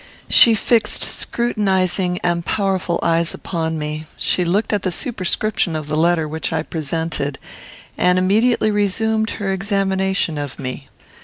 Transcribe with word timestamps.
She 0.31 0.55
fixed 0.55 1.03
scrutinizing 1.03 2.17
and 2.23 2.43
powerful 2.43 2.99
eyes 3.03 3.35
upon 3.35 3.77
me. 3.77 4.07
She 4.17 4.43
looked 4.43 4.73
at 4.73 4.81
the 4.81 4.91
superscription 4.91 5.75
of 5.75 5.89
the 5.89 5.95
letter 5.95 6.27
which 6.27 6.51
I 6.51 6.63
presented, 6.63 7.37
and 7.99 8.17
immediately 8.17 8.71
resumed 8.71 9.29
her 9.37 9.53
examination 9.53 10.39
of 10.39 10.57
me. 10.57 10.89